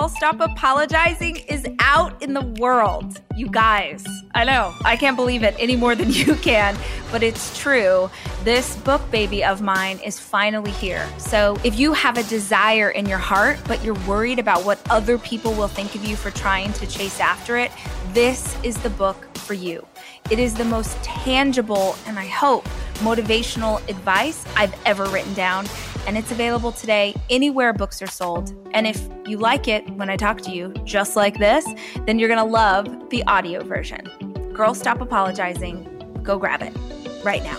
[0.00, 3.20] Girl Stop Apologizing is out in the world.
[3.36, 4.02] You guys,
[4.34, 6.74] I know, I can't believe it any more than you can,
[7.12, 8.08] but it's true.
[8.42, 11.06] This book baby of mine is finally here.
[11.18, 15.18] So if you have a desire in your heart, but you're worried about what other
[15.18, 17.70] people will think of you for trying to chase after it,
[18.14, 19.86] this is the book for you.
[20.30, 22.66] It is the most tangible and I hope
[23.00, 25.66] motivational advice I've ever written down
[26.06, 28.54] and it's available today anywhere books are sold.
[28.72, 31.66] And if you like it when I talk to you just like this,
[32.06, 34.52] then you're going to love the audio version.
[34.54, 35.84] Girl, stop apologizing.
[36.22, 36.76] Go grab it
[37.24, 37.58] right now.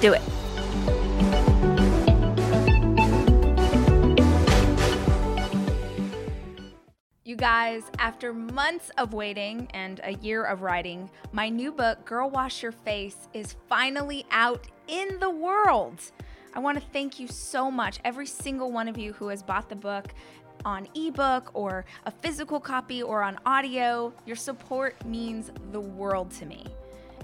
[0.00, 0.22] Do it.
[7.24, 12.28] You guys, after months of waiting and a year of writing, my new book, Girl
[12.28, 16.00] Wash Your Face, is finally out in the world.
[16.52, 19.68] I want to thank you so much, every single one of you who has bought
[19.68, 20.12] the book
[20.64, 24.12] on ebook or a physical copy or on audio.
[24.26, 26.66] Your support means the world to me.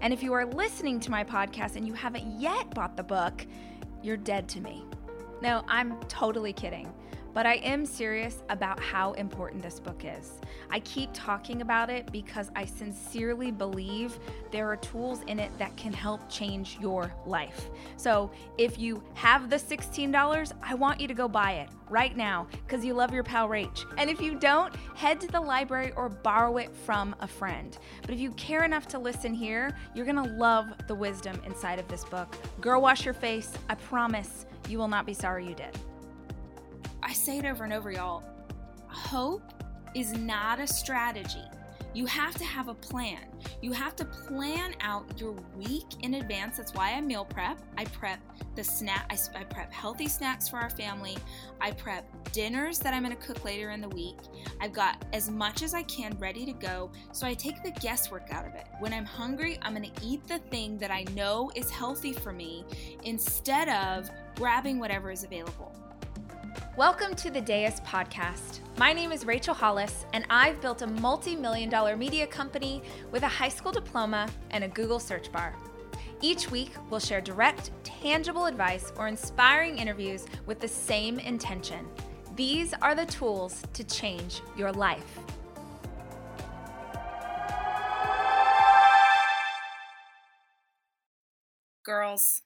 [0.00, 3.44] And if you are listening to my podcast and you haven't yet bought the book,
[4.04, 4.84] you're dead to me.
[5.42, 6.88] No, I'm totally kidding.
[7.34, 10.32] But I am serious about how important this book is.
[10.70, 14.18] I keep talking about it because I sincerely believe
[14.50, 17.70] there are tools in it that can help change your life.
[17.96, 22.46] So if you have the $16, I want you to go buy it right now
[22.66, 23.84] because you love your pal Rach.
[23.96, 27.76] And if you don't, head to the library or borrow it from a friend.
[28.02, 31.88] But if you care enough to listen here, you're gonna love the wisdom inside of
[31.88, 32.36] this book.
[32.60, 33.52] Girl, wash your face.
[33.68, 35.78] I promise you will not be sorry you did.
[37.02, 38.22] I say it over and over, y'all.
[38.86, 39.42] Hope
[39.94, 41.44] is not a strategy.
[41.94, 43.24] You have to have a plan.
[43.62, 46.58] You have to plan out your week in advance.
[46.58, 47.58] That's why I meal prep.
[47.78, 48.20] I prep
[48.54, 49.06] the snack.
[49.10, 51.16] I, I prep healthy snacks for our family.
[51.60, 54.18] I prep dinners that I'm going to cook later in the week.
[54.60, 56.90] I've got as much as I can ready to go.
[57.12, 58.66] So I take the guesswork out of it.
[58.80, 62.32] When I'm hungry, I'm going to eat the thing that I know is healthy for
[62.32, 62.64] me
[63.04, 65.74] instead of grabbing whatever is available.
[66.78, 68.60] Welcome to the Deus podcast.
[68.76, 73.24] My name is Rachel Hollis, and I've built a multi million dollar media company with
[73.24, 75.56] a high school diploma and a Google search bar.
[76.20, 81.84] Each week, we'll share direct, tangible advice or inspiring interviews with the same intention.
[82.36, 85.18] These are the tools to change your life.
[91.84, 92.42] Girls,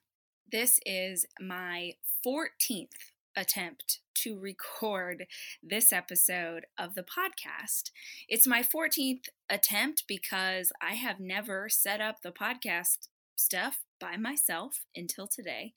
[0.51, 1.91] this is my
[2.25, 5.25] 14th attempt to record
[5.61, 7.91] this episode of the podcast.
[8.29, 14.85] It's my 14th attempt because I have never set up the podcast stuff by myself
[14.95, 15.73] until today,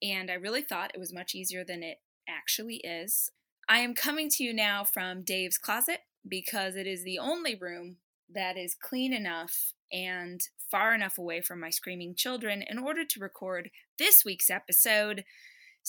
[0.00, 1.98] and I really thought it was much easier than it
[2.28, 3.32] actually is.
[3.68, 7.96] I am coming to you now from Dave's closet because it is the only room
[8.32, 13.20] that is clean enough and far enough away from my screaming children in order to
[13.20, 15.24] record this week's episode.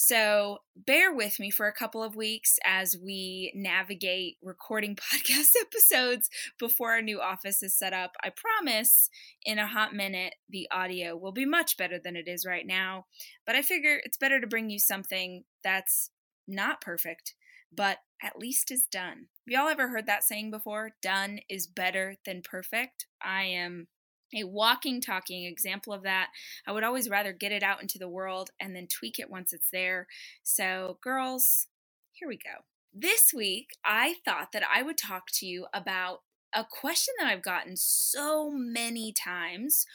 [0.01, 6.29] So bear with me for a couple of weeks as we navigate recording podcast episodes
[6.57, 8.15] before our new office is set up.
[8.23, 9.09] I promise
[9.43, 13.07] in a hot minute the audio will be much better than it is right now.
[13.45, 16.11] But I figure it's better to bring you something that's
[16.47, 17.33] not perfect,
[17.69, 19.27] but at least is done.
[19.45, 20.91] Have y'all ever heard that saying before?
[21.01, 23.05] Done is better than perfect.
[23.21, 23.87] I am
[24.33, 26.29] a walking, talking example of that.
[26.67, 29.53] I would always rather get it out into the world and then tweak it once
[29.53, 30.07] it's there.
[30.43, 31.67] So, girls,
[32.11, 32.63] here we go.
[32.93, 36.19] This week, I thought that I would talk to you about
[36.53, 39.85] a question that I've gotten so many times.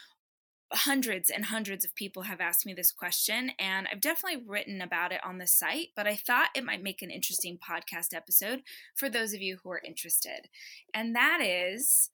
[0.72, 5.12] Hundreds and hundreds of people have asked me this question, and I've definitely written about
[5.12, 8.62] it on the site, but I thought it might make an interesting podcast episode
[8.96, 10.48] for those of you who are interested.
[10.92, 12.10] And that is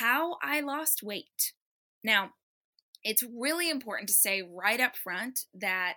[0.00, 1.52] how I lost weight.
[2.02, 2.30] Now,
[3.02, 5.94] it's really important to say right up front that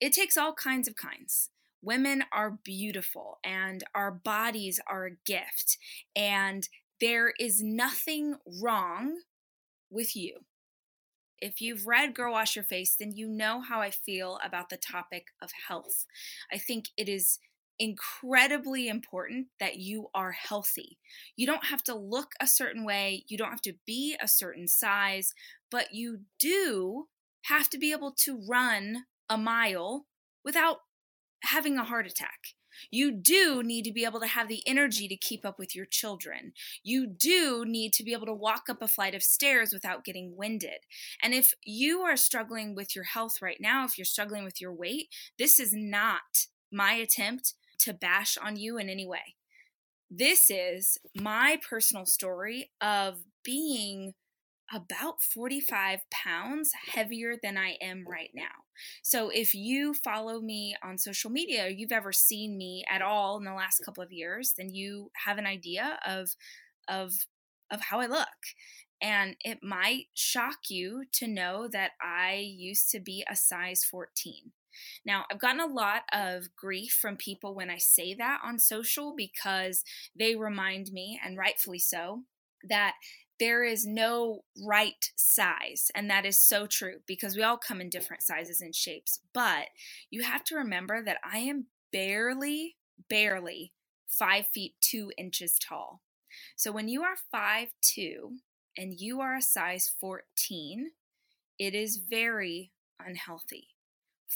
[0.00, 1.50] it takes all kinds of kinds.
[1.82, 5.78] Women are beautiful and our bodies are a gift,
[6.16, 6.68] and
[7.00, 9.18] there is nothing wrong
[9.90, 10.40] with you.
[11.40, 14.78] If you've read Girl Wash Your Face, then you know how I feel about the
[14.78, 16.06] topic of health.
[16.50, 17.38] I think it is
[17.78, 20.98] incredibly important that you are healthy.
[21.36, 24.68] You don't have to look a certain way, you don't have to be a certain
[24.68, 25.34] size,
[25.70, 27.06] but you do
[27.46, 30.06] have to be able to run a mile
[30.44, 30.78] without
[31.42, 32.38] having a heart attack.
[32.90, 35.86] You do need to be able to have the energy to keep up with your
[35.86, 36.52] children.
[36.82, 40.36] You do need to be able to walk up a flight of stairs without getting
[40.36, 40.80] winded.
[41.22, 44.72] And if you are struggling with your health right now, if you're struggling with your
[44.72, 49.36] weight, this is not my attempt to bash on you in any way.
[50.10, 54.14] this is my personal story of being
[54.72, 58.64] about 45 pounds heavier than I am right now.
[59.02, 63.44] So if you follow me on social media you've ever seen me at all in
[63.44, 66.30] the last couple of years, then you have an idea of
[66.88, 67.12] of
[67.70, 68.28] of how I look.
[69.00, 74.52] And it might shock you to know that I used to be a size 14.
[75.04, 79.14] Now, I've gotten a lot of grief from people when I say that on social
[79.16, 79.84] because
[80.18, 82.22] they remind me, and rightfully so,
[82.68, 82.94] that
[83.40, 85.90] there is no right size.
[85.94, 89.20] And that is so true because we all come in different sizes and shapes.
[89.32, 89.66] But
[90.10, 92.76] you have to remember that I am barely,
[93.08, 93.72] barely
[94.08, 96.00] five feet two inches tall.
[96.56, 98.38] So when you are five two
[98.76, 100.90] and you are a size 14,
[101.58, 102.72] it is very
[103.04, 103.73] unhealthy.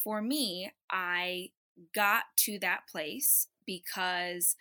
[0.02, 1.50] For me, I
[1.94, 4.56] got to that place because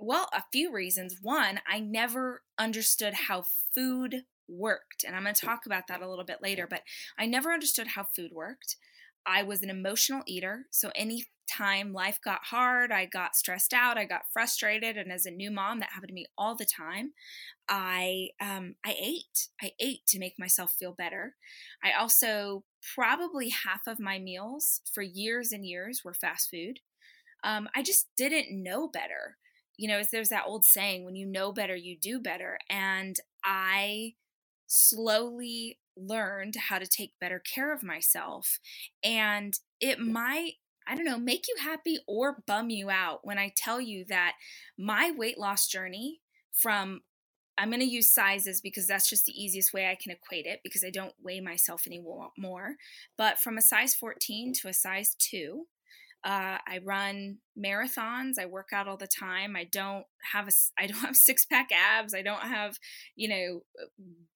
[0.00, 1.18] well, a few reasons.
[1.22, 3.44] One, I never understood how
[3.74, 5.04] food worked.
[5.04, 6.82] And I'm going to talk about that a little bit later, but
[7.18, 8.76] I never understood how food worked.
[9.26, 10.66] I was an emotional eater.
[10.70, 15.26] So any time life got hard, I got stressed out, I got frustrated, and as
[15.26, 17.12] a new mom, that happened to me all the time.
[17.68, 19.48] I um, I ate.
[19.62, 21.36] I ate to make myself feel better.
[21.82, 22.64] I also
[22.94, 26.80] probably half of my meals for years and years were fast food.
[27.42, 29.38] Um, I just didn't know better
[29.76, 32.58] you know, there's that old saying, when you know better, you do better.
[32.70, 34.14] And I
[34.66, 38.60] slowly learned how to take better care of myself.
[39.02, 40.54] And it might,
[40.86, 44.34] I don't know, make you happy or bum you out when I tell you that
[44.78, 46.20] my weight loss journey
[46.52, 47.02] from
[47.56, 50.60] I'm going to use sizes because that's just the easiest way I can equate it
[50.64, 52.74] because I don't weigh myself anymore.
[53.16, 55.64] But from a size 14 to a size 2,
[56.24, 58.38] uh, I run marathons.
[58.40, 59.56] I work out all the time.
[59.56, 62.14] I don't have a I don't have six pack abs.
[62.14, 62.78] I don't have
[63.14, 63.60] you know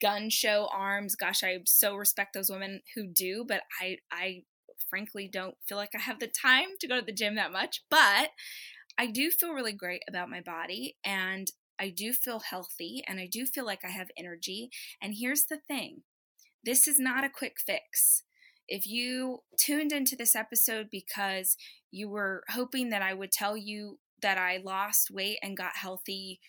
[0.00, 1.16] gun show arms.
[1.16, 4.42] Gosh, I so respect those women who do, but I I
[4.88, 7.82] frankly don't feel like I have the time to go to the gym that much.
[7.90, 8.30] But
[8.98, 11.50] I do feel really great about my body, and
[11.80, 14.70] I do feel healthy, and I do feel like I have energy.
[15.00, 16.02] And here's the thing:
[16.64, 18.24] this is not a quick fix.
[18.66, 21.56] If you tuned into this episode because
[21.90, 26.40] you were hoping that I would tell you that I lost weight and got healthy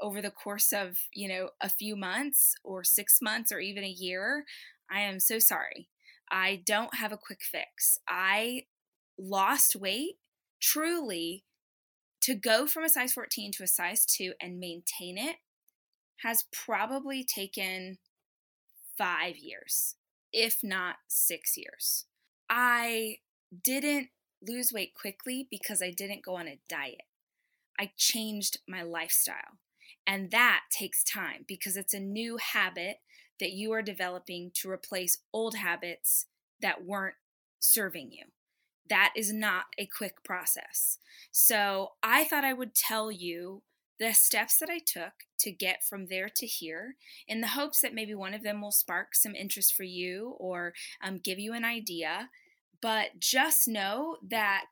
[0.00, 3.88] over the course of, you know, a few months or 6 months or even a
[3.88, 4.44] year,
[4.90, 5.88] I am so sorry.
[6.30, 7.98] I don't have a quick fix.
[8.08, 8.64] I
[9.18, 10.16] lost weight
[10.60, 11.44] truly
[12.22, 15.36] to go from a size 14 to a size 2 and maintain it
[16.22, 17.98] has probably taken
[18.96, 19.96] 5 years
[20.36, 22.04] if not six years.
[22.48, 23.16] I
[23.64, 24.08] didn't
[24.46, 27.02] lose weight quickly because I didn't go on a diet.
[27.78, 29.58] I changed my lifestyle.
[30.06, 32.98] And that takes time because it's a new habit
[33.40, 36.26] that you are developing to replace old habits
[36.60, 37.16] that weren't
[37.58, 38.24] serving you.
[38.88, 40.98] That is not a quick process.
[41.30, 43.62] So I thought I would tell you
[43.98, 46.96] the steps that I took to get from there to here
[47.26, 50.74] in the hopes that maybe one of them will spark some interest for you or
[51.02, 52.28] um, give you an idea.
[52.82, 54.64] But just know that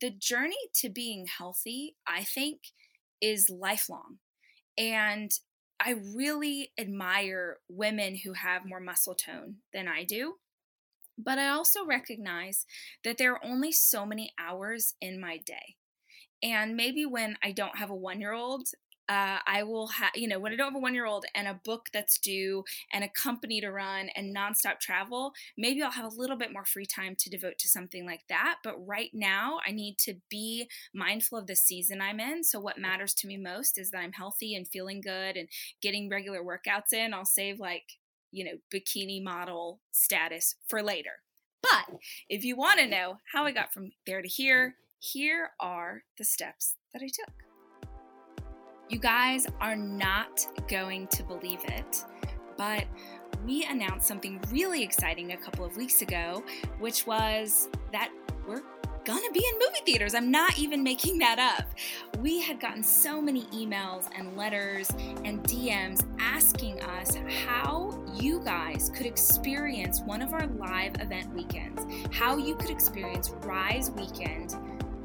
[0.00, 2.60] the journey to being healthy, I think,
[3.20, 4.18] is lifelong.
[4.76, 5.30] And
[5.80, 10.34] I really admire women who have more muscle tone than I do.
[11.16, 12.64] But I also recognize
[13.04, 15.76] that there are only so many hours in my day.
[16.42, 18.68] And maybe when I don't have a one year old,
[19.08, 21.48] uh, I will have, you know, when I don't have a one year old and
[21.48, 26.12] a book that's due and a company to run and nonstop travel, maybe I'll have
[26.12, 28.56] a little bit more free time to devote to something like that.
[28.62, 32.44] But right now, I need to be mindful of the season I'm in.
[32.44, 35.48] So, what matters to me most is that I'm healthy and feeling good and
[35.80, 37.14] getting regular workouts in.
[37.14, 37.94] I'll save like,
[38.30, 41.22] you know, bikini model status for later.
[41.62, 41.98] But
[42.28, 46.24] if you want to know how I got from there to here, here are the
[46.24, 47.47] steps that I took.
[48.88, 52.04] You guys are not going to believe it,
[52.56, 52.86] but
[53.44, 56.42] we announced something really exciting a couple of weeks ago,
[56.78, 58.10] which was that
[58.46, 58.62] we're
[59.04, 60.14] gonna be in movie theaters.
[60.14, 61.68] I'm not even making that up.
[62.18, 64.88] We had gotten so many emails and letters
[65.22, 71.84] and DMs asking us how you guys could experience one of our live event weekends,
[72.10, 74.56] how you could experience Rise Weekend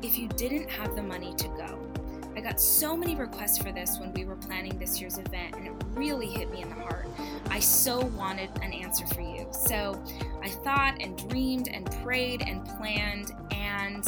[0.01, 1.92] if you didn't have the money to go.
[2.35, 5.67] I got so many requests for this when we were planning this year's event, and
[5.67, 7.07] it really hit me in the heart.
[7.49, 9.47] I so wanted an answer for you.
[9.51, 10.01] So
[10.41, 14.05] I thought and dreamed and prayed and planned, and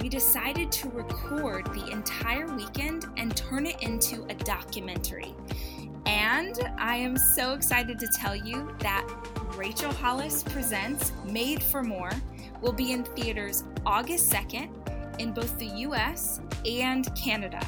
[0.00, 5.34] we decided to record the entire weekend and turn it into a documentary.
[6.04, 9.08] And I am so excited to tell you that
[9.56, 12.10] Rachel Hollis Presents Made for More
[12.60, 14.81] will be in theaters August 2nd
[15.18, 17.60] in both the US and Canada.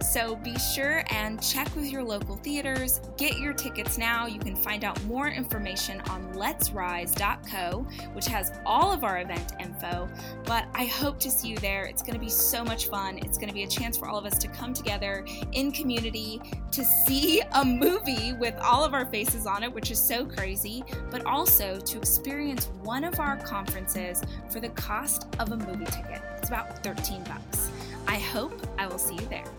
[0.00, 3.00] So be sure and check with your local theaters.
[3.16, 4.26] Get your tickets now.
[4.26, 10.08] You can find out more information on letsrise.co, which has all of our event info.
[10.44, 11.84] But I hope to see you there.
[11.84, 13.18] It's going to be so much fun.
[13.18, 16.40] It's going to be a chance for all of us to come together in community
[16.72, 20.84] to see a movie with all of our faces on it, which is so crazy,
[21.10, 26.35] but also to experience one of our conferences for the cost of a movie ticket.
[26.46, 27.72] It's about 13 bucks.
[28.06, 29.50] I hope I will see you there.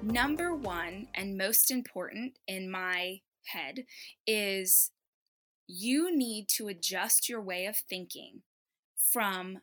[0.00, 3.86] Number one, and most important in my head,
[4.24, 4.92] is
[5.66, 8.42] you need to adjust your way of thinking
[8.96, 9.62] from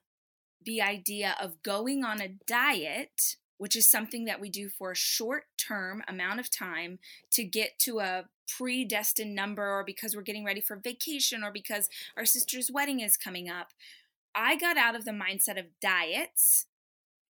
[0.65, 4.97] the idea of going on a diet, which is something that we do for a
[4.97, 6.99] short term amount of time
[7.31, 8.25] to get to a
[8.57, 11.87] predestined number, or because we're getting ready for vacation, or because
[12.17, 13.69] our sister's wedding is coming up.
[14.35, 16.65] I got out of the mindset of diets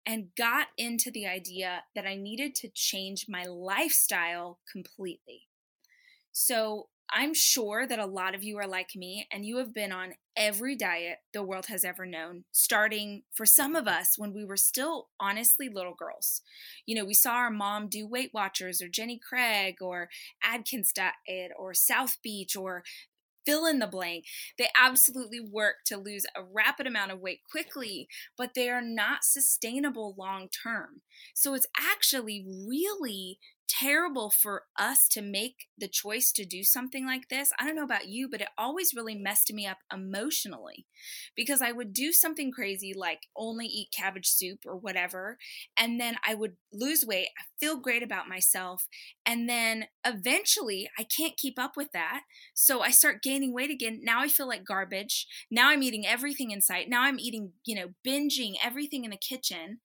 [0.05, 5.47] and got into the idea that I needed to change my lifestyle completely.
[6.31, 9.91] So I'm sure that a lot of you are like me and you have been
[9.91, 14.45] on every diet the world has ever known, starting for some of us when we
[14.45, 16.41] were still honestly little girls.
[16.85, 20.09] You know, we saw our mom do Weight Watchers or Jenny Craig or
[20.43, 22.83] Atkins diet or South Beach or
[23.49, 24.25] fill in the blank.
[24.57, 29.23] They absolutely work to lose a rapid amount of weight quickly, but they are not
[29.23, 31.01] sustainable long term.
[31.33, 33.39] So it's actually really
[33.69, 37.51] terrible for us to make the choice to do something like this.
[37.59, 40.85] I don't know about you, but it always really messed me up emotionally
[41.35, 45.37] because I would do something crazy like only eat cabbage soup or whatever,
[45.77, 48.87] and then I would lose weight, I feel great about myself,
[49.25, 52.21] and then eventually I can't keep up with that.
[52.53, 54.01] So I start gaining weight again.
[54.03, 55.27] Now I feel like garbage.
[55.51, 56.89] Now I'm eating everything in sight.
[56.89, 59.79] Now I'm eating, you know, binging everything in the kitchen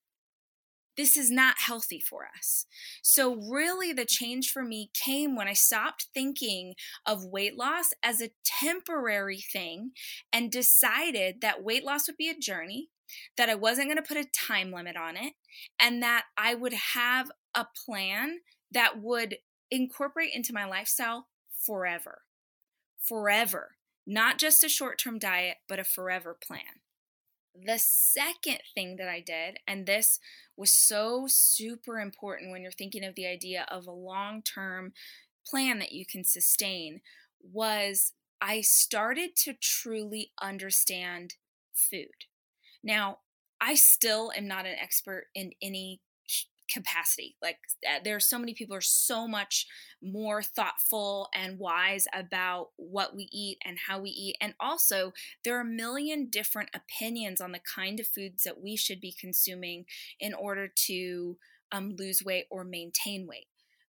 [0.97, 2.67] this is not healthy for us.
[3.03, 6.75] So, really, the change for me came when I stopped thinking
[7.07, 9.93] of weight loss as a temporary thing
[10.33, 12.91] and decided that weight loss would be a journey,
[13.37, 15.35] that I wasn't going to put a time limit on it,
[15.81, 18.39] and that I would have a plan
[18.71, 19.37] that would
[19.71, 22.23] incorporate into my lifestyle forever.
[23.01, 23.77] Forever.
[24.07, 26.84] Not just a short term diet, but a forever plan.
[27.55, 30.19] The second thing that I did, and this
[30.57, 34.93] was so super important when you're thinking of the idea of a long term
[35.47, 37.01] plan that you can sustain,
[37.41, 41.35] was I started to truly understand
[41.73, 42.27] food.
[42.83, 43.19] Now,
[43.61, 46.01] I still am not an expert in any
[46.69, 47.37] capacity.
[47.43, 49.67] Like uh, there are so many people are so much
[50.03, 54.37] more thoughtful and wise about what we eat and how we eat.
[54.41, 55.13] And also,
[55.45, 59.15] there are a million different opinions on the kind of foods that we should be
[59.19, 59.85] consuming
[60.21, 61.37] in order to
[61.73, 63.47] um, lose weight or maintain weight.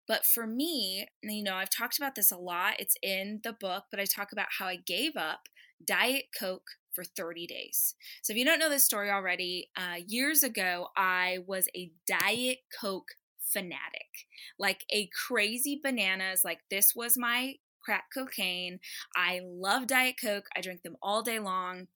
[0.07, 2.75] But for me, you know, I've talked about this a lot.
[2.79, 5.49] It's in the book, but I talk about how I gave up
[5.83, 7.95] Diet Coke for 30 days.
[8.23, 12.59] So, if you don't know this story already, uh, years ago, I was a Diet
[12.79, 16.41] Coke fanatic, like a crazy bananas.
[16.43, 18.79] Like, this was my crack cocaine.
[19.15, 21.87] I love Diet Coke, I drink them all day long.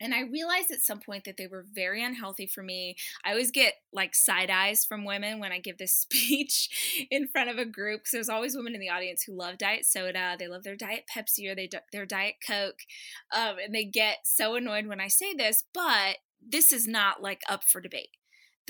[0.00, 2.96] And I realized at some point that they were very unhealthy for me.
[3.24, 7.50] I always get like side eyes from women when I give this speech in front
[7.50, 10.48] of a group because there's always women in the audience who love diet soda, they
[10.48, 12.80] love their diet Pepsi or they their diet Coke,
[13.34, 15.64] um, and they get so annoyed when I say this.
[15.74, 18.10] But this is not like up for debate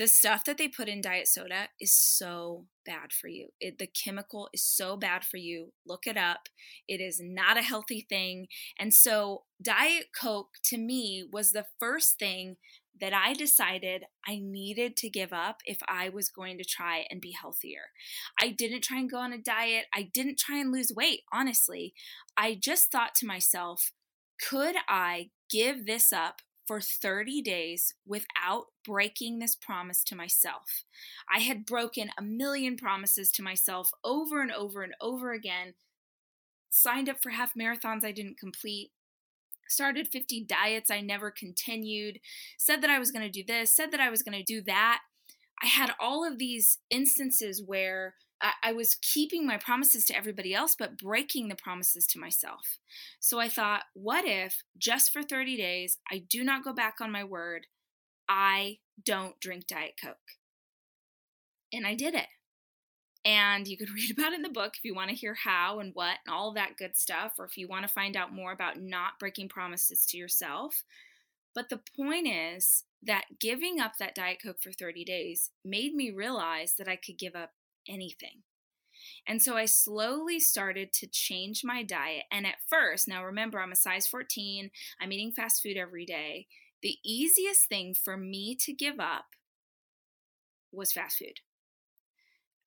[0.01, 3.49] the stuff that they put in diet soda is so bad for you.
[3.59, 5.73] It, the chemical is so bad for you.
[5.85, 6.49] Look it up.
[6.87, 8.47] It is not a healthy thing.
[8.79, 12.55] And so, Diet Coke to me was the first thing
[12.99, 17.21] that I decided I needed to give up if I was going to try and
[17.21, 17.91] be healthier.
[18.39, 19.85] I didn't try and go on a diet.
[19.93, 21.93] I didn't try and lose weight, honestly.
[22.35, 23.91] I just thought to myself,
[24.41, 30.83] could I give this up for 30 days without breaking this promise to myself.
[31.33, 35.73] I had broken a million promises to myself over and over and over again,
[36.69, 38.91] signed up for half marathons I didn't complete,
[39.67, 42.19] started 50 diets I never continued,
[42.57, 44.61] said that I was going to do this, said that I was going to do
[44.63, 45.01] that.
[45.61, 48.15] I had all of these instances where
[48.63, 52.79] I, was keeping my promises to everybody else, but breaking the promises to myself.
[53.19, 57.11] So I thought, what if just for 30 days, I do not go back on
[57.11, 57.67] my word?
[58.27, 60.15] I don't drink Diet Coke.
[61.71, 62.27] And I did it.
[63.23, 65.79] And you can read about it in the book if you want to hear how
[65.79, 68.51] and what and all that good stuff, or if you want to find out more
[68.51, 70.83] about not breaking promises to yourself.
[71.53, 76.11] But the point is that giving up that Diet Coke for 30 days made me
[76.11, 77.51] realize that I could give up
[77.91, 78.43] anything.
[79.27, 82.23] And so I slowly started to change my diet.
[82.31, 86.47] And at first, now remember, I'm a size 14, I'm eating fast food every day.
[86.81, 89.25] The easiest thing for me to give up
[90.71, 91.39] was fast food.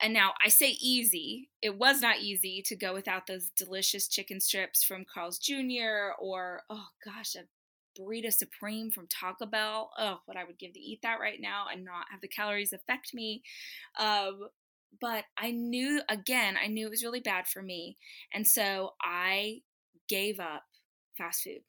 [0.00, 1.50] And now I say easy.
[1.62, 6.12] It was not easy to go without those delicious chicken strips from Carl's Jr.
[6.19, 7.45] or, oh gosh, a
[7.99, 9.90] burrito supreme from Taco Bell.
[9.99, 12.73] Oh, what I would give to eat that right now and not have the calories
[12.73, 13.43] affect me.
[13.99, 14.49] Um,
[15.01, 17.97] but I knew, again, I knew it was really bad for me.
[18.33, 19.61] And so I
[20.09, 20.65] gave up
[21.17, 21.63] fast food.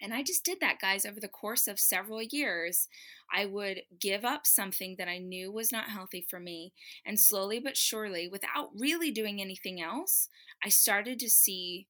[0.00, 2.88] And I just did that, guys, over the course of several years.
[3.32, 6.72] I would give up something that I knew was not healthy for me.
[7.06, 10.28] And slowly but surely, without really doing anything else,
[10.64, 11.86] I started to see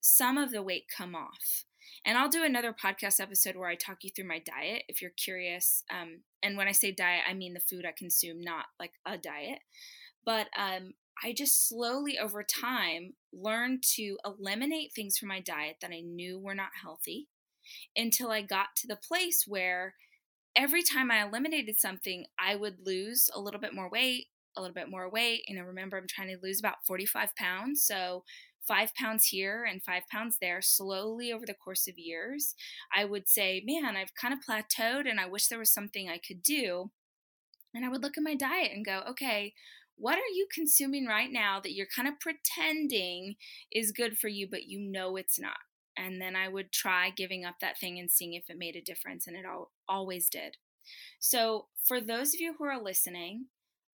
[0.00, 1.66] some of the weight come off.
[2.04, 5.10] And I'll do another podcast episode where I talk you through my diet if you're
[5.10, 5.84] curious.
[5.90, 9.18] Um, and when I say diet, I mean the food I consume, not like a
[9.18, 9.60] diet.
[10.24, 15.90] But um, I just slowly over time learned to eliminate things from my diet that
[15.90, 17.28] I knew were not healthy
[17.96, 19.94] until I got to the place where
[20.56, 24.74] every time I eliminated something, I would lose a little bit more weight, a little
[24.74, 25.42] bit more weight.
[25.48, 27.84] And I remember I'm trying to lose about 45 pounds.
[27.84, 28.24] So
[28.66, 32.54] five pounds here and five pounds there slowly over the course of years,
[32.94, 36.18] I would say, man, I've kind of plateaued and I wish there was something I
[36.18, 36.90] could do.
[37.74, 39.54] And I would look at my diet and go, okay,
[39.96, 43.36] what are you consuming right now that you're kind of pretending
[43.70, 45.58] is good for you, but you know it's not?
[45.96, 48.80] And then I would try giving up that thing and seeing if it made a
[48.80, 50.56] difference, and it all, always did.
[51.18, 53.46] So, for those of you who are listening,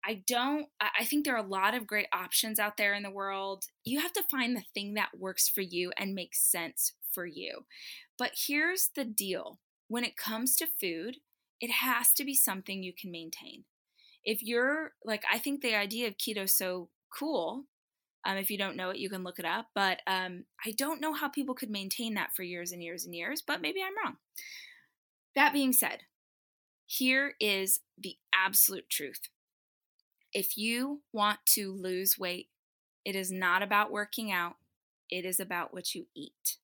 [0.05, 3.09] I don't, I think there are a lot of great options out there in the
[3.09, 3.65] world.
[3.85, 7.65] You have to find the thing that works for you and makes sense for you.
[8.17, 11.17] But here's the deal when it comes to food,
[11.61, 13.63] it has to be something you can maintain.
[14.25, 17.65] If you're like, I think the idea of keto is so cool.
[18.25, 19.67] Um, if you don't know it, you can look it up.
[19.75, 23.13] But um, I don't know how people could maintain that for years and years and
[23.13, 24.17] years, but maybe I'm wrong.
[25.35, 25.99] That being said,
[26.85, 29.29] here is the absolute truth
[30.33, 32.49] if you want to lose weight,
[33.05, 34.55] it is not about working out,
[35.09, 36.57] it is about what you eat.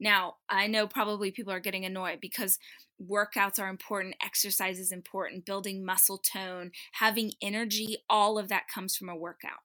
[0.00, 2.58] Now, I know probably people are getting annoyed because
[3.02, 8.96] workouts are important, exercise is important, building muscle tone, having energy, all of that comes
[8.96, 9.60] from a workout.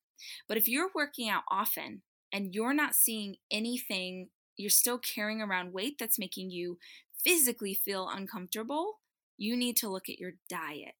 [0.47, 2.01] But if you're working out often
[2.31, 6.77] and you're not seeing anything, you're still carrying around weight that's making you
[7.23, 8.99] physically feel uncomfortable,
[9.37, 10.93] you need to look at your diet.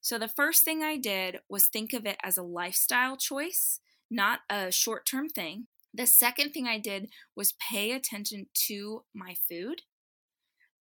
[0.00, 4.40] So the first thing I did was think of it as a lifestyle choice, not
[4.48, 5.66] a short term thing.
[5.92, 9.82] The second thing I did was pay attention to my food.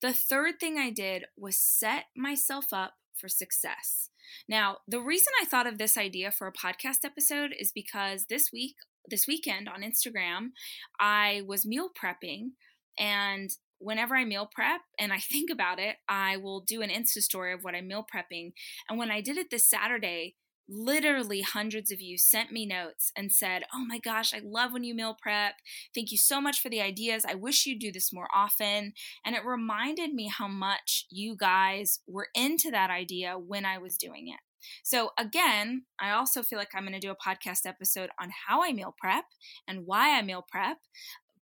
[0.01, 4.09] The third thing I did was set myself up for success.
[4.47, 8.51] Now, the reason I thought of this idea for a podcast episode is because this
[8.53, 8.75] week,
[9.09, 10.51] this weekend on Instagram,
[10.99, 12.51] I was meal prepping
[12.97, 17.21] and whenever I meal prep and I think about it, I will do an Insta
[17.21, 18.53] story of what I'm meal prepping.
[18.89, 20.35] And when I did it this Saturday,
[20.69, 24.83] literally hundreds of you sent me notes and said, Oh my gosh, I love when
[24.83, 25.55] you meal prep.
[25.95, 27.25] Thank you so much for the ideas.
[27.27, 28.93] I wish you'd do this more often.
[29.25, 33.97] And it reminded me how much you guys were into that idea when I was
[33.97, 34.39] doing it.
[34.83, 38.61] So, again, I also feel like I'm going to do a podcast episode on how
[38.61, 39.25] I meal prep
[39.67, 40.79] and why I meal prep.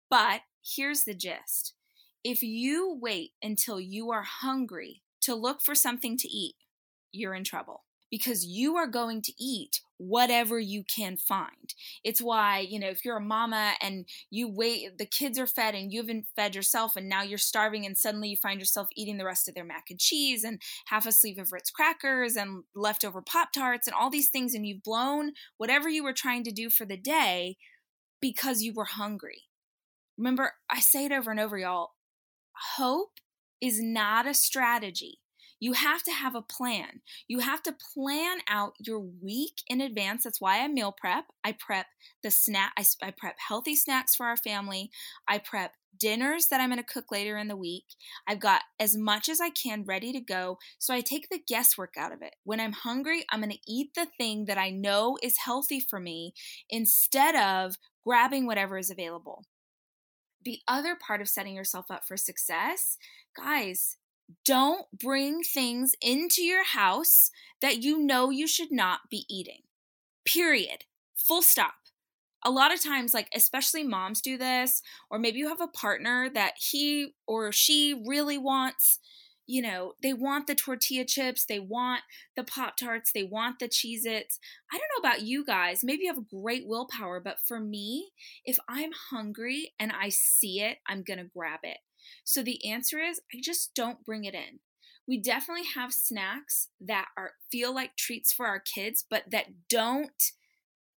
[0.10, 1.74] But here's the gist
[2.28, 6.56] if you wait until you are hungry to look for something to eat,
[7.14, 11.74] you're in trouble because you are going to eat whatever you can find.
[12.04, 15.74] It's why, you know, if you're a mama and you wait, the kids are fed
[15.74, 19.18] and you haven't fed yourself and now you're starving and suddenly you find yourself eating
[19.18, 22.66] the rest of their mac and cheese and half a sleeve of Ritz crackers and
[22.76, 26.52] leftover Pop Tarts and all these things and you've blown whatever you were trying to
[26.52, 27.56] do for the day
[28.22, 29.44] because you were hungry.
[30.18, 31.92] Remember, I say it over and over, y'all
[32.78, 33.20] hope
[33.62, 35.20] is not a strategy.
[35.60, 37.02] You have to have a plan.
[37.28, 40.24] You have to plan out your week in advance.
[40.24, 41.26] That's why I meal prep.
[41.44, 41.88] I prep
[42.22, 44.92] the snack, I, I prep healthy snacks for our family.
[45.28, 47.86] I prep dinners that I'm going to cook later in the week.
[48.28, 50.60] I've got as much as I can ready to go.
[50.78, 52.36] So I take the guesswork out of it.
[52.44, 56.00] When I'm hungry, I'm going to eat the thing that I know is healthy for
[56.00, 56.34] me
[56.70, 59.46] instead of grabbing whatever is available
[60.48, 62.98] the other part of setting yourself up for success,
[63.36, 63.98] guys,
[64.46, 67.32] don't bring things into your house
[67.62, 69.64] that you know you should not be eating.
[70.24, 70.86] Period.
[71.18, 71.74] Full stop.
[72.46, 76.30] A lot of times, like, especially moms do this, or maybe you have a partner
[76.34, 79.00] that he or she really wants
[79.48, 82.02] you know, they want the tortilla chips, they want
[82.36, 84.40] the Pop Tarts, they want the Cheez Its.
[84.72, 88.12] I don't know about you guys, maybe you have great willpower, but for me,
[88.46, 91.78] if I'm hungry and I see it, I'm gonna grab it.
[92.24, 94.60] So the answer is I just don't bring it in.
[95.08, 100.22] We definitely have snacks that are feel like treats for our kids, but that don't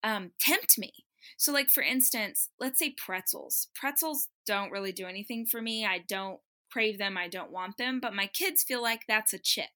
[0.03, 0.91] um, tempt me.
[1.37, 3.67] So, like for instance, let's say pretzels.
[3.75, 5.85] Pretzels don't really do anything for me.
[5.85, 6.39] I don't
[6.71, 9.69] crave them, I don't want them, but my kids feel like that's a chip.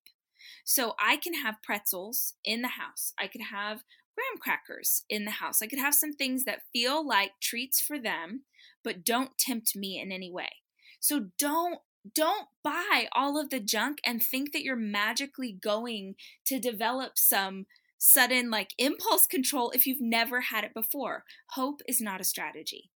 [0.63, 3.13] So I can have pretzels in the house.
[3.19, 3.83] I could have
[4.15, 5.61] graham crackers in the house.
[5.61, 8.43] I could have some things that feel like treats for them,
[8.83, 10.49] but don't tempt me in any way.
[10.99, 11.79] So don't
[12.15, 17.65] don't buy all of the junk and think that you're magically going to develop some
[17.97, 21.23] sudden like impulse control if you've never had it before.
[21.51, 22.89] Hope is not a strategy.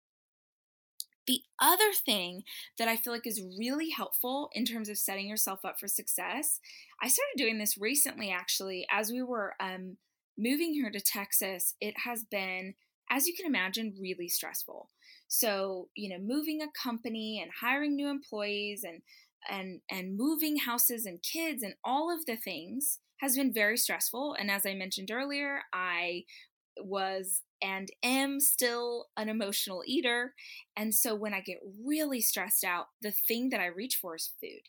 [1.28, 2.42] The other thing
[2.78, 6.58] that I feel like is really helpful in terms of setting yourself up for success,
[7.02, 9.98] I started doing this recently actually as we were um,
[10.38, 11.74] moving here to Texas.
[11.82, 12.74] It has been,
[13.10, 14.88] as you can imagine, really stressful.
[15.28, 19.02] So, you know, moving a company and hiring new employees and
[19.50, 24.34] and and moving houses and kids and all of the things has been very stressful
[24.38, 26.24] and as i mentioned earlier i
[26.84, 30.34] was and am still an emotional eater.
[30.76, 34.30] And so when I get really stressed out, the thing that I reach for is
[34.40, 34.62] food.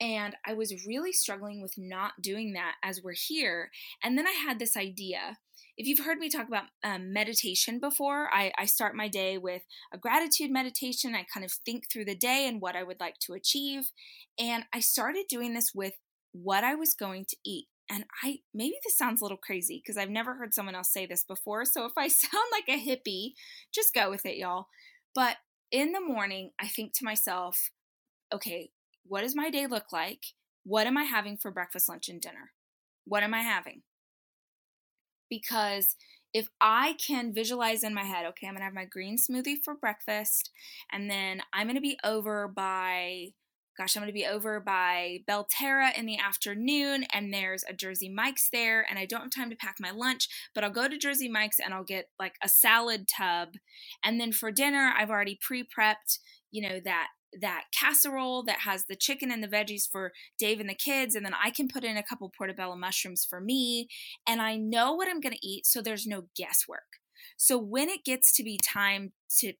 [0.00, 3.70] And I was really struggling with not doing that as we're here.
[4.02, 5.38] And then I had this idea.
[5.76, 9.62] If you've heard me talk about um, meditation before, I, I start my day with
[9.92, 11.14] a gratitude meditation.
[11.14, 13.90] I kind of think through the day and what I would like to achieve.
[14.38, 15.94] And I started doing this with
[16.32, 19.96] what I was going to eat and I maybe this sounds a little crazy because
[19.96, 21.64] I've never heard someone else say this before.
[21.64, 23.32] So if I sound like a hippie,
[23.72, 24.66] just go with it, y'all.
[25.14, 25.36] But
[25.70, 27.70] in the morning, I think to myself,
[28.32, 28.70] okay,
[29.04, 30.22] what does my day look like?
[30.64, 32.52] What am I having for breakfast, lunch, and dinner?
[33.04, 33.82] What am I having?
[35.30, 35.96] Because
[36.34, 39.74] if I can visualize in my head, okay, I'm gonna have my green smoothie for
[39.74, 40.50] breakfast,
[40.92, 43.28] and then I'm gonna be over by
[43.78, 48.08] gosh, I'm going to be over by Belterra in the afternoon, and there's a Jersey
[48.08, 50.98] Mike's there, and I don't have time to pack my lunch, but I'll go to
[50.98, 53.50] Jersey Mike's and I'll get like a salad tub.
[54.04, 56.18] And then for dinner, I've already pre prepped,
[56.50, 57.08] you know, that
[57.40, 61.24] that casserole that has the chicken and the veggies for Dave and the kids, and
[61.24, 63.88] then I can put in a couple portobello mushrooms for me,
[64.26, 66.98] and I know what I'm going to eat, so there's no guesswork.
[67.36, 69.52] So when it gets to be time to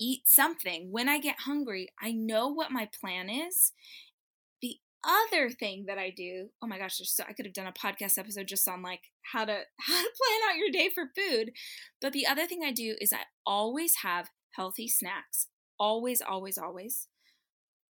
[0.00, 0.88] eat something.
[0.90, 3.72] When I get hungry, I know what my plan is.
[4.62, 7.72] The other thing that I do, oh my gosh, so I could have done a
[7.72, 11.52] podcast episode just on like how to how to plan out your day for food.
[12.00, 15.48] But the other thing I do is I always have healthy snacks.
[15.78, 17.08] Always, always, always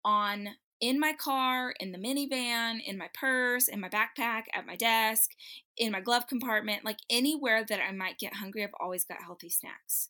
[0.05, 0.49] on
[0.81, 5.31] in my car, in the minivan, in my purse, in my backpack, at my desk,
[5.77, 9.49] in my glove compartment, like anywhere that I might get hungry, I've always got healthy
[9.49, 10.09] snacks.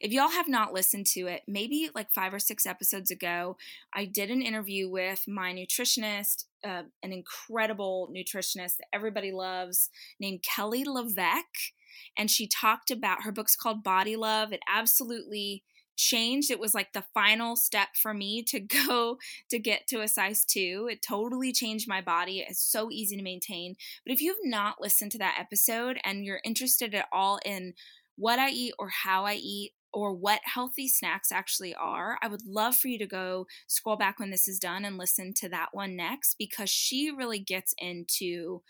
[0.00, 3.56] If y'all have not listened to it, maybe like five or six episodes ago,
[3.94, 9.88] I did an interview with my nutritionist, uh, an incredible nutritionist that everybody loves,
[10.20, 11.72] named Kelly LeVeque.
[12.18, 14.52] And she talked about her book's called Body Love.
[14.52, 15.64] It absolutely
[15.96, 16.50] changed.
[16.50, 19.18] It was like the final step for me to go
[19.50, 20.88] to get to a size two.
[20.90, 22.44] It totally changed my body.
[22.46, 23.76] It's so easy to maintain.
[24.04, 27.74] But if you've not listened to that episode and you're interested at all in
[28.16, 32.46] what I eat or how I eat, or what healthy snacks actually are, I would
[32.46, 35.70] love for you to go scroll back when this is done and listen to that
[35.72, 38.62] one next because she really gets into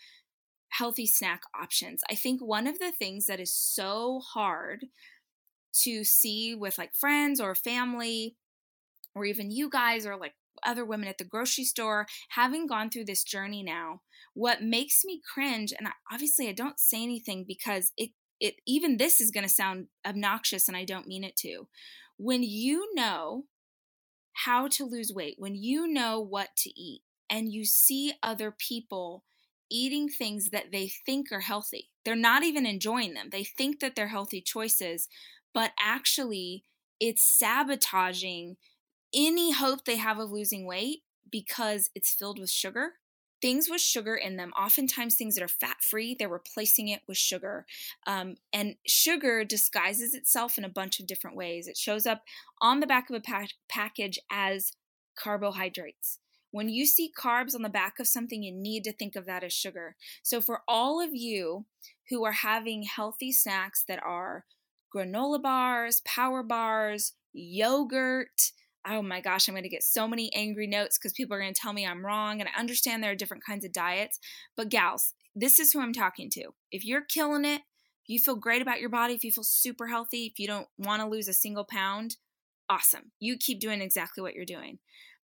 [0.69, 2.01] healthy snack options.
[2.09, 4.85] I think one of the things that is so hard
[5.83, 8.35] to see with like friends or family
[9.15, 10.33] or even you guys or like
[10.65, 14.01] other women at the grocery store having gone through this journey now
[14.33, 19.19] what makes me cringe and obviously I don't say anything because it it even this
[19.19, 21.67] is going to sound obnoxious and I don't mean it to.
[22.17, 23.45] When you know
[24.45, 29.23] how to lose weight, when you know what to eat and you see other people
[29.69, 31.89] eating things that they think are healthy.
[32.05, 33.29] They're not even enjoying them.
[33.31, 35.07] They think that they're healthy choices,
[35.53, 36.63] but actually
[36.99, 38.57] it's sabotaging
[39.13, 42.93] any hope they have of losing weight because it's filled with sugar
[43.41, 47.17] things with sugar in them, oftentimes things that are fat free, they're replacing it with
[47.17, 47.65] sugar.
[48.05, 51.67] Um, and sugar disguises itself in a bunch of different ways.
[51.67, 52.23] It shows up
[52.61, 54.71] on the back of a pa- package as
[55.17, 56.19] carbohydrates.
[56.51, 59.43] When you see carbs on the back of something, you need to think of that
[59.43, 59.95] as sugar.
[60.23, 61.65] So, for all of you
[62.09, 64.45] who are having healthy snacks that are
[64.95, 68.53] granola bars, power bars, yogurt,
[68.89, 71.53] oh my gosh, I'm going to get so many angry notes because people are going
[71.53, 72.39] to tell me I'm wrong.
[72.39, 74.19] And I understand there are different kinds of diets.
[74.55, 76.49] But, gals, this is who I'm talking to.
[76.71, 77.61] If you're killing it,
[78.07, 81.01] you feel great about your body, if you feel super healthy, if you don't want
[81.01, 82.15] to lose a single pound,
[82.69, 83.11] awesome.
[83.19, 84.79] You keep doing exactly what you're doing.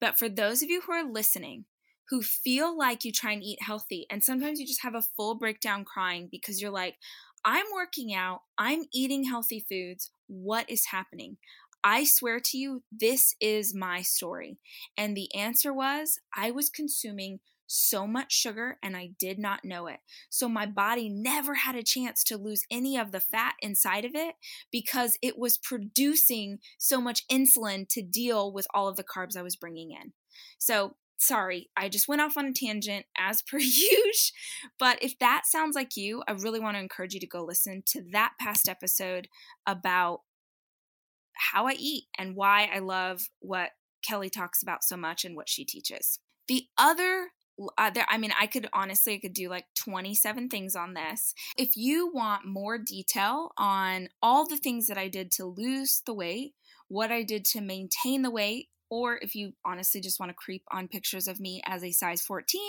[0.00, 1.66] But for those of you who are listening,
[2.10, 5.36] who feel like you try and eat healthy, and sometimes you just have a full
[5.36, 6.96] breakdown crying because you're like,
[7.44, 10.10] I'm working out, I'm eating healthy foods.
[10.26, 11.36] What is happening?
[11.84, 14.58] I swear to you, this is my story.
[14.96, 19.86] And the answer was I was consuming so much sugar and I did not know
[19.86, 20.00] it.
[20.30, 24.12] So my body never had a chance to lose any of the fat inside of
[24.14, 24.34] it
[24.70, 29.42] because it was producing so much insulin to deal with all of the carbs I
[29.42, 30.12] was bringing in.
[30.58, 34.02] So sorry, I just went off on a tangent as per usual.
[34.78, 37.82] But if that sounds like you, I really want to encourage you to go listen
[37.88, 39.28] to that past episode
[39.66, 40.20] about
[41.34, 43.70] how I eat and why I love what
[44.06, 46.18] Kelly talks about so much and what she teaches.
[46.48, 47.28] The other
[47.78, 51.34] uh, there, I mean, I could honestly, I could do like 27 things on this.
[51.56, 56.14] If you want more detail on all the things that I did to lose the
[56.14, 56.54] weight,
[56.88, 60.62] what I did to maintain the weight, or if you honestly just want to creep
[60.70, 62.60] on pictures of me as a size 14,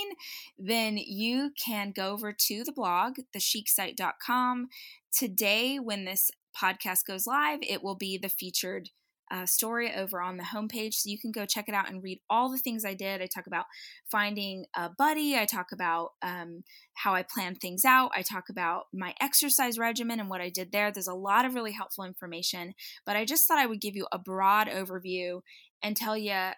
[0.57, 4.69] then you can go over to the blog, thechicSite.com.
[5.11, 8.89] Today, when this podcast goes live, it will be the featured
[9.31, 10.95] uh, story over on the homepage.
[10.95, 13.21] So you can go check it out and read all the things I did.
[13.21, 13.65] I talk about
[14.09, 16.63] finding a buddy, I talk about um,
[16.93, 20.71] how I plan things out, I talk about my exercise regimen and what I did
[20.71, 20.91] there.
[20.91, 24.07] There's a lot of really helpful information, but I just thought I would give you
[24.11, 25.41] a broad overview
[25.81, 26.51] and tell you,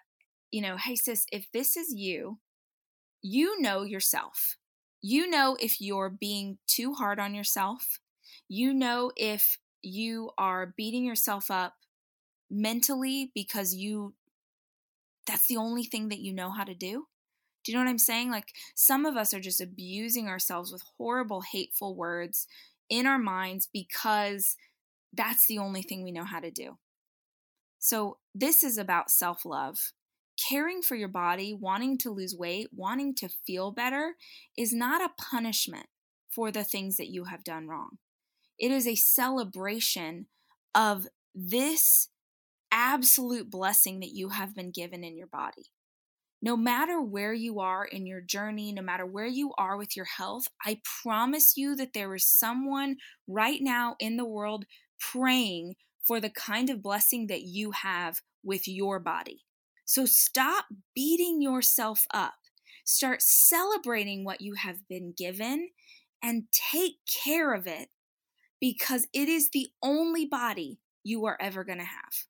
[0.50, 2.38] you know, hey, sis, if this is you,
[3.22, 4.56] you know yourself.
[5.00, 8.00] You know if you're being too hard on yourself.
[8.48, 11.74] You know if you are beating yourself up
[12.50, 14.14] mentally because you
[15.26, 17.06] that's the only thing that you know how to do.
[17.62, 18.30] Do you know what I'm saying?
[18.30, 22.46] Like some of us are just abusing ourselves with horrible, hateful words
[22.88, 24.56] in our minds because
[25.12, 26.78] that's the only thing we know how to do.
[27.78, 29.92] So, this is about self love.
[30.48, 34.14] Caring for your body, wanting to lose weight, wanting to feel better
[34.56, 35.86] is not a punishment
[36.30, 37.98] for the things that you have done wrong.
[38.58, 40.26] It is a celebration
[40.74, 42.08] of this
[42.70, 45.70] absolute blessing that you have been given in your body.
[46.40, 50.04] No matter where you are in your journey, no matter where you are with your
[50.04, 54.64] health, I promise you that there is someone right now in the world
[55.00, 55.74] praying
[56.06, 59.44] for the kind of blessing that you have with your body.
[59.84, 62.34] So stop beating yourself up.
[62.84, 65.70] Start celebrating what you have been given
[66.22, 66.94] and take
[67.24, 67.88] care of it
[68.60, 72.26] because it is the only body you are ever going to have.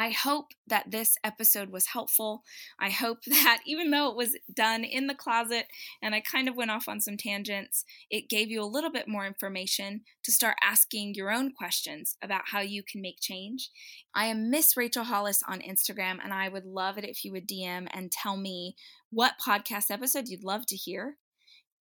[0.00, 2.44] I hope that this episode was helpful.
[2.78, 5.66] I hope that even though it was done in the closet
[6.00, 9.08] and I kind of went off on some tangents, it gave you a little bit
[9.08, 13.70] more information to start asking your own questions about how you can make change.
[14.14, 17.48] I am Miss Rachel Hollis on Instagram, and I would love it if you would
[17.48, 18.76] DM and tell me
[19.10, 21.16] what podcast episode you'd love to hear.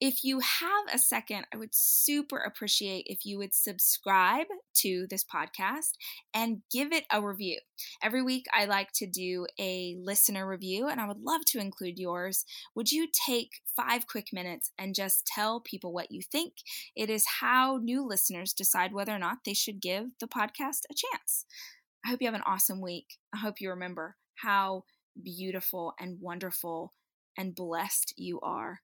[0.05, 5.23] If you have a second, I would super appreciate if you would subscribe to this
[5.23, 5.93] podcast
[6.35, 7.61] and give it a review.
[8.03, 12.01] Every week, I like to do a listener review, and I would love to include
[12.01, 12.45] yours.
[12.75, 16.55] Would you take five quick minutes and just tell people what you think?
[16.97, 20.97] It is how new listeners decide whether or not they should give the podcast a
[20.97, 21.47] chance.
[22.05, 23.19] I hope you have an awesome week.
[23.33, 24.83] I hope you remember how
[25.23, 26.93] beautiful and wonderful
[27.39, 28.81] and blessed you are.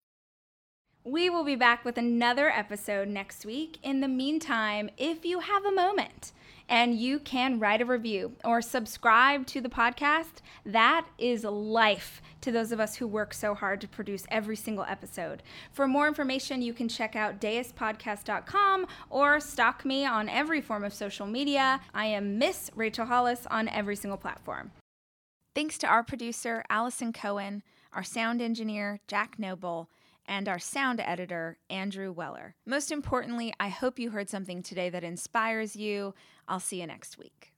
[1.04, 3.78] We will be back with another episode next week.
[3.82, 6.32] In the meantime, if you have a moment
[6.68, 12.52] and you can write a review or subscribe to the podcast, that is life to
[12.52, 15.42] those of us who work so hard to produce every single episode.
[15.72, 20.92] For more information, you can check out deuspodcast.com or stalk me on every form of
[20.92, 21.80] social media.
[21.94, 24.72] I am Miss Rachel Hollis on every single platform.
[25.54, 29.88] Thanks to our producer, Allison Cohen, our sound engineer, Jack Noble
[30.28, 32.54] and our sound editor, Andrew Weller.
[32.66, 36.14] Most importantly, I hope you heard something today that inspires you.
[36.46, 37.52] I'll see you next week.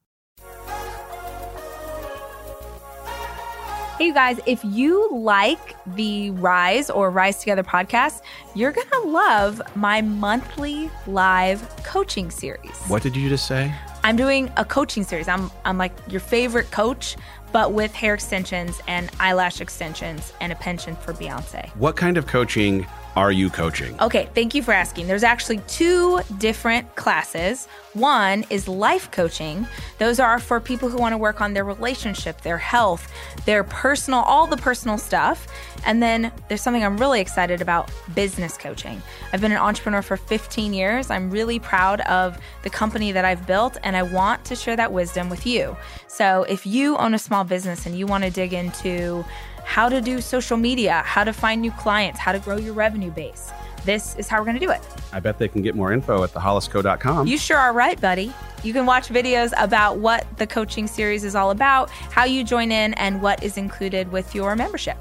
[3.99, 8.23] Hey, you guys, if you like the Rise or Rise Together podcast,
[8.55, 12.75] you're going to love my monthly live coaching series.
[12.89, 13.75] What did you just say?
[14.03, 15.29] I'm doing a coaching series.
[15.29, 17.19] I'm, I'm like your favorite coach
[17.53, 21.69] but with hair extensions and eyelash extensions and a pension for Beyonce.
[21.77, 23.99] What kind of coaching are you coaching?
[24.01, 25.07] Okay, thank you for asking.
[25.07, 27.67] There's actually two different classes.
[27.95, 29.67] One is life coaching.
[29.99, 33.11] Those are for people who want to work on their relationship, their health,
[33.47, 35.49] their personal, all the personal stuff.
[35.85, 39.03] And then there's something I'm really excited about business coaching.
[39.33, 41.11] I've been an entrepreneur for 15 years.
[41.11, 44.93] I'm really proud of the company that I've built, and I want to share that
[44.93, 45.77] wisdom with you.
[46.07, 49.25] So if you own a small business and you want to dig into
[49.65, 53.11] how to do social media, how to find new clients, how to grow your revenue
[53.11, 53.51] base.
[53.85, 54.81] This is how we're going to do it.
[55.13, 57.27] I bet they can get more info at thehollisco.com.
[57.27, 58.33] You sure are right, buddy.
[58.63, 62.71] You can watch videos about what the coaching series is all about, how you join
[62.71, 64.99] in, and what is included with your membership.